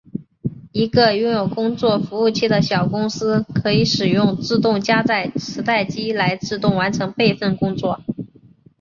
[0.71, 8.01] 一个拥有工作组服务器的小公司可以使用自动加载磁带机来自动完成备份工作。